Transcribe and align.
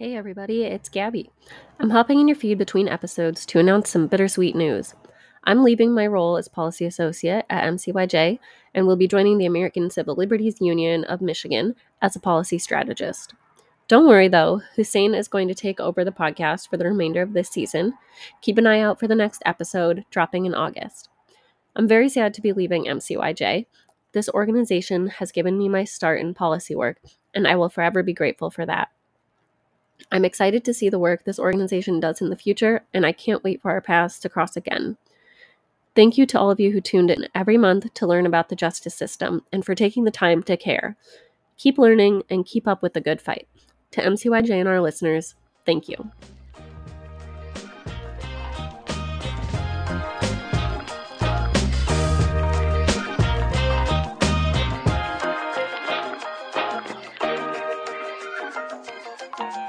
Hey 0.00 0.16
everybody, 0.16 0.62
it's 0.64 0.88
Gabby. 0.88 1.30
I'm 1.78 1.90
hopping 1.90 2.20
in 2.20 2.26
your 2.26 2.34
feed 2.34 2.56
between 2.56 2.88
episodes 2.88 3.44
to 3.44 3.58
announce 3.58 3.90
some 3.90 4.06
bittersweet 4.06 4.56
news. 4.56 4.94
I'm 5.44 5.62
leaving 5.62 5.92
my 5.92 6.06
role 6.06 6.38
as 6.38 6.48
policy 6.48 6.86
associate 6.86 7.44
at 7.50 7.70
MCYJ 7.70 8.38
and 8.72 8.86
will 8.86 8.96
be 8.96 9.06
joining 9.06 9.36
the 9.36 9.44
American 9.44 9.90
Civil 9.90 10.14
Liberties 10.14 10.58
Union 10.58 11.04
of 11.04 11.20
Michigan 11.20 11.74
as 12.00 12.16
a 12.16 12.20
policy 12.20 12.56
strategist. 12.58 13.34
Don't 13.88 14.08
worry 14.08 14.26
though, 14.28 14.62
Hussein 14.74 15.12
is 15.14 15.28
going 15.28 15.48
to 15.48 15.54
take 15.54 15.80
over 15.80 16.02
the 16.02 16.12
podcast 16.12 16.70
for 16.70 16.78
the 16.78 16.86
remainder 16.86 17.20
of 17.20 17.34
this 17.34 17.50
season. 17.50 17.92
Keep 18.40 18.56
an 18.56 18.66
eye 18.66 18.80
out 18.80 18.98
for 18.98 19.06
the 19.06 19.14
next 19.14 19.42
episode, 19.44 20.06
dropping 20.08 20.46
in 20.46 20.54
August. 20.54 21.10
I'm 21.76 21.86
very 21.86 22.08
sad 22.08 22.32
to 22.32 22.40
be 22.40 22.54
leaving 22.54 22.86
MCYJ. 22.86 23.66
This 24.12 24.30
organization 24.30 25.08
has 25.08 25.30
given 25.30 25.58
me 25.58 25.68
my 25.68 25.84
start 25.84 26.22
in 26.22 26.32
policy 26.32 26.74
work, 26.74 27.02
and 27.34 27.46
I 27.46 27.56
will 27.56 27.68
forever 27.68 28.02
be 28.02 28.14
grateful 28.14 28.50
for 28.50 28.64
that. 28.64 28.88
I'm 30.10 30.24
excited 30.24 30.64
to 30.64 30.74
see 30.74 30.88
the 30.88 30.98
work 30.98 31.24
this 31.24 31.38
organization 31.38 32.00
does 32.00 32.20
in 32.20 32.30
the 32.30 32.36
future, 32.36 32.82
and 32.92 33.06
I 33.06 33.12
can't 33.12 33.44
wait 33.44 33.62
for 33.62 33.70
our 33.70 33.80
paths 33.80 34.18
to 34.20 34.28
cross 34.28 34.56
again. 34.56 34.96
Thank 35.94 36.16
you 36.16 36.26
to 36.26 36.38
all 36.38 36.50
of 36.50 36.60
you 36.60 36.70
who 36.70 36.80
tuned 36.80 37.10
in 37.10 37.28
every 37.34 37.56
month 37.56 37.92
to 37.94 38.06
learn 38.06 38.26
about 38.26 38.48
the 38.48 38.56
justice 38.56 38.94
system 38.94 39.44
and 39.52 39.64
for 39.64 39.74
taking 39.74 40.04
the 40.04 40.10
time 40.10 40.42
to 40.44 40.56
care. 40.56 40.96
Keep 41.56 41.78
learning 41.78 42.22
and 42.30 42.46
keep 42.46 42.68
up 42.68 42.82
with 42.82 42.94
the 42.94 43.00
good 43.00 43.20
fight. 43.20 43.48
To 43.92 44.02
MCYJ 44.02 44.50
and 44.50 44.68
our 44.68 44.80
listeners, 44.80 45.34
thank 45.66 45.88
you. 45.88 46.10
Thank 59.40 59.54
you. 59.54 59.59